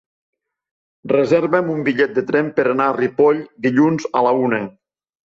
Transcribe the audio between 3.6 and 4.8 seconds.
dilluns a la una.